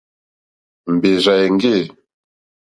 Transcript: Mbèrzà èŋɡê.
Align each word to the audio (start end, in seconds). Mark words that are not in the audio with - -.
Mbèrzà 0.93 1.33
èŋɡê. 1.45 1.79